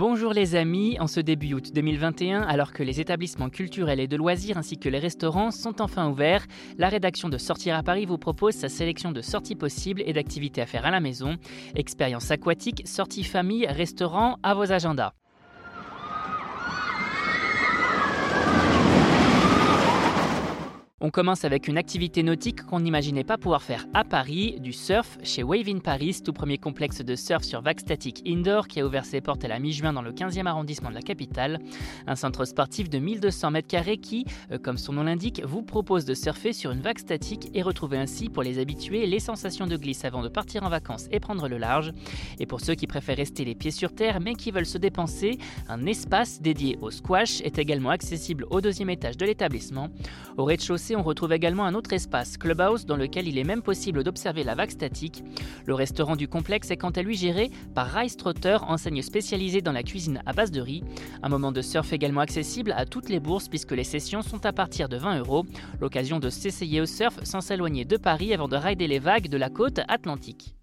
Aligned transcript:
Bonjour 0.00 0.32
les 0.32 0.54
amis, 0.54 0.96
en 0.98 1.06
ce 1.06 1.20
début 1.20 1.52
août 1.52 1.72
2021, 1.74 2.40
alors 2.40 2.72
que 2.72 2.82
les 2.82 3.02
établissements 3.02 3.50
culturels 3.50 4.00
et 4.00 4.08
de 4.08 4.16
loisirs 4.16 4.56
ainsi 4.56 4.78
que 4.78 4.88
les 4.88 4.98
restaurants 4.98 5.50
sont 5.50 5.82
enfin 5.82 6.08
ouverts, 6.08 6.46
la 6.78 6.88
rédaction 6.88 7.28
de 7.28 7.36
Sortir 7.36 7.76
à 7.76 7.82
Paris 7.82 8.06
vous 8.06 8.16
propose 8.16 8.54
sa 8.54 8.70
sélection 8.70 9.12
de 9.12 9.20
sorties 9.20 9.56
possibles 9.56 10.02
et 10.06 10.14
d'activités 10.14 10.62
à 10.62 10.66
faire 10.66 10.86
à 10.86 10.90
la 10.90 11.00
maison. 11.00 11.36
Expériences 11.74 12.30
aquatiques, 12.30 12.88
sorties 12.88 13.24
famille, 13.24 13.66
restaurants, 13.66 14.38
à 14.42 14.54
vos 14.54 14.72
agendas. 14.72 15.12
On 21.02 21.08
commence 21.08 21.46
avec 21.46 21.66
une 21.66 21.78
activité 21.78 22.22
nautique 22.22 22.62
qu'on 22.62 22.80
n'imaginait 22.80 23.24
pas 23.24 23.38
pouvoir 23.38 23.62
faire 23.62 23.86
à 23.94 24.04
Paris, 24.04 24.58
du 24.60 24.74
surf 24.74 25.16
chez 25.22 25.42
Wave 25.42 25.66
in 25.66 25.78
Paris, 25.78 26.20
tout 26.22 26.34
premier 26.34 26.58
complexe 26.58 27.00
de 27.00 27.16
surf 27.16 27.42
sur 27.42 27.62
vague 27.62 27.80
statique 27.80 28.22
indoor 28.26 28.68
qui 28.68 28.80
a 28.80 28.86
ouvert 28.86 29.06
ses 29.06 29.22
portes 29.22 29.42
à 29.42 29.48
la 29.48 29.58
mi-juin 29.60 29.94
dans 29.94 30.02
le 30.02 30.12
15e 30.12 30.44
arrondissement 30.44 30.90
de 30.90 30.94
la 30.94 31.00
capitale. 31.00 31.58
Un 32.06 32.16
centre 32.16 32.44
sportif 32.44 32.90
de 32.90 32.98
1200 32.98 33.50
m2 33.52 33.98
qui, 33.98 34.26
euh, 34.52 34.58
comme 34.58 34.76
son 34.76 34.92
nom 34.92 35.04
l'indique, 35.04 35.40
vous 35.42 35.62
propose 35.62 36.04
de 36.04 36.12
surfer 36.12 36.52
sur 36.52 36.70
une 36.70 36.82
vague 36.82 36.98
statique 36.98 37.48
et 37.54 37.62
retrouver 37.62 37.96
ainsi 37.96 38.28
pour 38.28 38.42
les 38.42 38.58
habitués 38.58 39.06
les 39.06 39.20
sensations 39.20 39.66
de 39.66 39.78
glisse 39.78 40.04
avant 40.04 40.20
de 40.20 40.28
partir 40.28 40.64
en 40.64 40.68
vacances 40.68 41.06
et 41.10 41.18
prendre 41.18 41.48
le 41.48 41.56
large. 41.56 41.94
Et 42.40 42.44
pour 42.44 42.60
ceux 42.60 42.74
qui 42.74 42.86
préfèrent 42.86 43.16
rester 43.16 43.46
les 43.46 43.54
pieds 43.54 43.70
sur 43.70 43.94
terre 43.94 44.20
mais 44.20 44.34
qui 44.34 44.50
veulent 44.50 44.66
se 44.66 44.76
dépenser, 44.76 45.38
un 45.66 45.86
espace 45.86 46.42
dédié 46.42 46.76
au 46.82 46.90
squash 46.90 47.40
est 47.40 47.58
également 47.58 47.88
accessible 47.88 48.44
au 48.50 48.60
deuxième 48.60 48.90
étage 48.90 49.16
de 49.16 49.24
l'établissement. 49.24 49.88
Au 50.36 50.44
rez-de-chaussée, 50.44 50.89
on 50.96 51.02
retrouve 51.02 51.32
également 51.32 51.64
un 51.64 51.74
autre 51.74 51.92
espace, 51.92 52.36
Clubhouse, 52.36 52.86
dans 52.86 52.96
lequel 52.96 53.28
il 53.28 53.38
est 53.38 53.44
même 53.44 53.62
possible 53.62 54.02
d'observer 54.04 54.44
la 54.44 54.54
vague 54.54 54.70
statique. 54.70 55.22
Le 55.66 55.74
restaurant 55.74 56.16
du 56.16 56.28
complexe 56.28 56.70
est 56.70 56.76
quant 56.76 56.90
à 56.90 57.02
lui 57.02 57.16
géré 57.16 57.50
par 57.74 57.88
Rice 57.88 58.16
Trotter, 58.16 58.58
enseigne 58.62 59.02
spécialisée 59.02 59.60
dans 59.60 59.72
la 59.72 59.82
cuisine 59.82 60.22
à 60.26 60.32
base 60.32 60.50
de 60.50 60.60
riz. 60.60 60.82
Un 61.22 61.28
moment 61.28 61.52
de 61.52 61.62
surf 61.62 61.92
également 61.92 62.20
accessible 62.20 62.72
à 62.76 62.86
toutes 62.86 63.08
les 63.08 63.20
bourses 63.20 63.48
puisque 63.48 63.72
les 63.72 63.84
sessions 63.84 64.22
sont 64.22 64.44
à 64.46 64.52
partir 64.52 64.88
de 64.88 64.96
20 64.96 65.20
euros. 65.20 65.46
L'occasion 65.80 66.20
de 66.20 66.30
s'essayer 66.30 66.80
au 66.80 66.86
surf 66.86 67.18
sans 67.22 67.40
s'éloigner 67.40 67.84
de 67.84 67.96
Paris 67.96 68.34
avant 68.34 68.48
de 68.48 68.56
rider 68.56 68.86
les 68.86 68.98
vagues 68.98 69.28
de 69.28 69.36
la 69.36 69.50
côte 69.50 69.80
atlantique. 69.88 70.54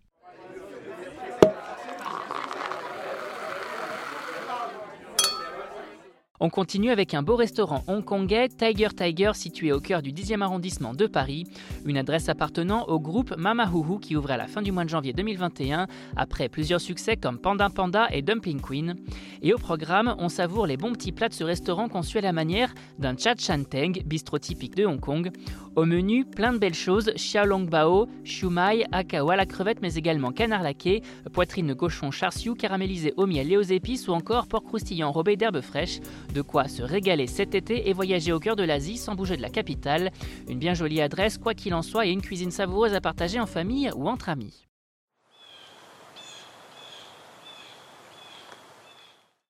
On 6.40 6.52
continue 6.52 6.92
avec 6.92 7.16
un 7.16 7.24
beau 7.24 7.36
restaurant 7.36 7.84
hongkongais, 7.88 8.50
Tiger 8.50 8.90
Tiger, 8.96 9.32
situé 9.34 9.72
au 9.72 9.80
cœur 9.80 10.04
du 10.04 10.12
10e 10.12 10.42
arrondissement 10.42 10.94
de 10.94 11.08
Paris, 11.08 11.46
une 11.84 11.98
adresse 11.98 12.30
appartenant 12.30 12.84
au 12.84 13.00
groupe 13.00 13.36
Mama 13.36 13.68
Huhu 13.74 14.00
qui 14.00 14.16
ouvrait 14.16 14.36
à 14.36 14.38
la 14.38 14.46
fin 14.46 14.62
du 14.62 14.72
mois 14.72 14.84
de 14.84 14.90
janvier 14.90 15.14
2021, 15.14 15.88
après 16.16 16.48
plusieurs 16.48 16.80
succès 16.80 17.18
comme 17.18 17.40
Panda 17.40 17.70
Panda 17.72 18.08
et 18.12 18.22
Dumpling 18.22 18.62
Queen. 18.62 18.98
Et 19.42 19.52
au 19.52 19.58
programme, 19.58 20.16
on 20.20 20.30
savoure 20.30 20.68
les 20.68 20.78
bons 20.78 20.92
petits 20.92 21.12
plats 21.12 21.30
de 21.30 21.34
ce 21.34 21.44
restaurant 21.44 21.90
conçu 21.90 22.20
à 22.20 22.22
la 22.22 22.34
manière 22.34 22.72
d'un 23.00 23.18
Chat 23.18 23.36
Teng, 23.68 24.04
bistrot 24.06 24.38
typique 24.38 24.76
de 24.76 24.86
Hong 24.86 25.00
Kong. 25.00 25.32
Au 25.78 25.86
menu, 25.86 26.26
plein 26.26 26.54
de 26.54 26.58
belles 26.58 26.74
choses, 26.74 27.12
xiaolong 27.16 27.70
bao, 27.70 28.08
shumai, 28.24 28.84
akao 28.92 29.30
à 29.30 29.36
la 29.36 29.46
crevette, 29.46 29.80
mais 29.80 29.94
également 29.94 30.32
canard 30.32 30.64
laqué, 30.64 31.04
poitrine 31.32 31.68
de 31.68 31.76
cochon 31.76 32.10
char 32.10 32.34
siu 32.34 32.56
caramélisé 32.56 33.14
au 33.16 33.28
miel 33.28 33.52
et 33.52 33.58
aux 33.58 33.62
épices 33.62 34.08
ou 34.08 34.14
encore 34.14 34.48
porc 34.48 34.64
croustillant 34.64 35.10
enrobé 35.10 35.36
d'herbes 35.36 35.62
fraîches. 35.62 36.00
De 36.34 36.42
quoi 36.42 36.68
se 36.68 36.82
régaler 36.82 37.28
cet 37.28 37.54
été 37.54 37.90
et 37.90 37.94
voyager 37.94 38.34
au 38.34 38.40
cœur 38.40 38.56
de 38.56 38.64
l'Asie 38.64 38.98
sans 38.98 39.14
bouger 39.14 39.38
de 39.38 39.44
la 39.44 39.52
capitale. 39.52 40.10
Une 40.50 40.58
bien 40.58 40.74
jolie 40.74 41.00
adresse, 41.00 41.38
quoi 41.38 41.54
qu'il 41.54 41.76
en 41.76 41.84
soit, 41.84 42.08
et 42.08 42.12
une 42.12 42.24
cuisine 42.24 42.50
savoureuse 42.50 42.96
à 42.96 43.00
partager 43.00 43.40
en 43.40 43.46
famille 43.46 43.92
ou 43.96 44.10
entre 44.10 44.30
amis. 44.30 44.68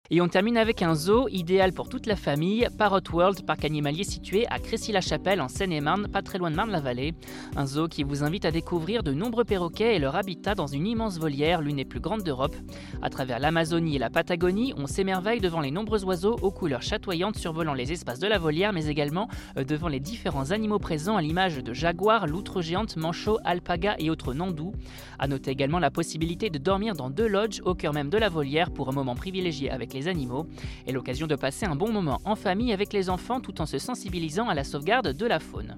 Et 0.10 0.22
on 0.22 0.30
termine 0.30 0.56
avec 0.56 0.82
un 0.82 0.96
zoo 0.96 1.28
idéal 1.28 1.74
pour 1.74 1.90
toute 1.90 2.06
la 2.06 2.16
famille, 2.16 2.66
Parrot 2.78 3.02
World, 3.12 3.46
parc 3.46 3.66
animalier 3.66 4.06
situé 4.06 4.48
à 4.48 4.58
Crécy-la-Chapelle 4.58 5.42
en 5.42 5.50
Seine-et-Marne, 5.50 6.08
pas 6.08 6.22
très 6.22 6.38
loin 6.38 6.50
de 6.50 6.56
Marne-la-Vallée. 6.56 7.14
Un 7.58 7.66
zoo 7.66 7.90
qui 7.90 8.04
vous 8.04 8.24
invite 8.24 8.46
à 8.46 8.52
découvrir 8.52 9.04
de 9.04 9.12
nombreux 9.12 9.44
perroquets 9.44 9.98
et 9.98 10.00
leur 10.00 10.16
habitat 10.16 10.56
dans 10.56 10.68
une 10.68 10.88
immense 10.88 11.20
volière, 11.20 11.62
l'une 11.62 11.76
des 11.76 11.84
plus 11.84 12.00
grandes 12.00 12.24
d'Europe. 12.24 12.56
À 13.02 13.10
travers 13.10 13.40
l'Amazonie 13.40 13.98
et 13.98 14.00
la 14.00 14.10
Patagonie, 14.10 14.74
on 14.78 14.88
s'émerveille 14.88 15.42
devant 15.42 15.60
les 15.60 15.72
nombreux 15.72 16.06
oiseaux 16.06 16.38
aux 16.42 16.52
couleurs 16.52 16.84
chatoyantes 16.84 17.38
survolant 17.38 17.74
les 17.74 17.92
espaces 17.92 18.20
de 18.20 18.28
la 18.28 18.38
volière, 18.38 18.72
mais 18.72 18.86
également 18.86 19.28
euh, 19.58 19.66
devant 19.66 19.90
les 19.90 20.00
différents 20.00 20.52
animaux 20.52 20.80
présents 20.80 21.18
à 21.18 21.22
l'image 21.22 21.58
de 21.58 21.74
jaguars, 21.74 22.28
loutres 22.28 22.62
géantes, 22.62 22.96
manchots, 22.96 23.40
alpagas 23.44 23.96
et 24.00 24.10
autres 24.10 24.34
nandous. 24.34 24.72
À 25.20 25.28
noter 25.28 25.52
également 25.52 25.80
la 25.80 25.92
possibilité 25.92 26.50
de 26.50 26.60
dormir 26.60 26.94
dans 26.94 27.10
deux 27.10 27.28
lodges 27.28 27.62
au 27.66 27.76
cœur 27.76 27.92
même 27.92 28.10
de 28.10 28.18
la 28.18 28.30
volière 28.30 28.72
pour 28.72 28.88
un 28.88 28.94
moment 28.94 29.16
privilégié 29.16 29.70
avec 29.70 29.97
animaux 30.06 30.46
et 30.86 30.92
l'occasion 30.92 31.26
de 31.26 31.36
passer 31.36 31.66
un 31.66 31.76
bon 31.76 31.92
moment 31.92 32.22
en 32.26 32.36
famille 32.36 32.74
avec 32.74 32.94
les 32.94 33.10
enfants 33.10 33.42
tout 33.42 33.60
en 33.62 33.66
se 33.66 33.80
sensibilisant 33.80 34.50
à 34.50 34.54
la 34.54 34.64
sauvegarde 34.64 35.14
de 35.14 35.26
la 35.26 35.40
faune. 35.40 35.76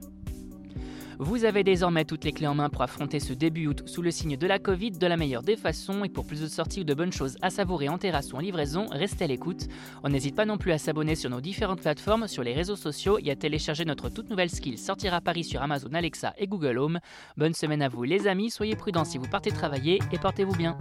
Vous 1.22 1.44
avez 1.44 1.66
désormais 1.66 2.06
toutes 2.06 2.24
les 2.24 2.32
clés 2.32 2.48
en 2.48 2.56
main 2.56 2.70
pour 2.70 2.82
affronter 2.82 3.20
ce 3.20 3.34
début 3.34 3.68
août 3.68 3.84
sous 3.88 4.02
le 4.02 4.10
signe 4.10 4.38
de 4.38 4.48
la 4.48 4.58
Covid 4.58 4.92
de 4.92 5.06
la 5.06 5.18
meilleure 5.18 5.42
des 5.42 5.58
façons 5.58 6.06
et 6.06 6.10
pour 6.10 6.26
plus 6.26 6.40
de 6.40 6.48
sorties 6.48 6.80
ou 6.80 6.84
de 6.86 6.94
bonnes 6.94 7.12
choses 7.12 7.36
à 7.42 7.50
savourer 7.50 7.90
en 7.90 7.98
terrasse 7.98 8.32
ou 8.32 8.38
en 8.38 8.40
livraison, 8.40 8.86
restez 8.90 9.26
à 9.26 9.28
l'écoute. 9.28 9.68
On 10.04 10.08
n'hésite 10.08 10.34
pas 10.34 10.46
non 10.46 10.58
plus 10.58 10.72
à 10.72 10.78
s'abonner 10.78 11.16
sur 11.16 11.30
nos 11.30 11.42
différentes 11.42 11.82
plateformes, 11.82 12.30
sur 12.30 12.42
les 12.42 12.54
réseaux 12.54 12.78
sociaux 12.78 13.20
et 13.22 13.32
à 13.32 13.36
télécharger 13.36 13.84
notre 13.84 14.08
toute 14.08 14.30
nouvelle 14.30 14.50
skill 14.50 14.78
Sortir 14.78 15.14
à 15.14 15.20
Paris 15.20 15.44
sur 15.44 15.62
Amazon 15.62 15.94
Alexa 15.94 16.34
et 16.38 16.48
Google 16.48 16.78
Home. 16.78 17.00
Bonne 17.36 17.54
semaine 17.54 17.82
à 17.82 17.90
vous 17.90 18.04
les 18.04 18.26
amis, 18.26 18.50
soyez 18.50 18.78
prudents 18.78 19.04
si 19.04 19.18
vous 19.18 19.28
partez 19.28 19.52
travailler 19.52 20.00
et 20.14 20.20
portez-vous 20.20 20.56
bien. 20.56 20.78